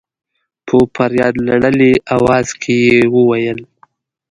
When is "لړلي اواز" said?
1.47-2.47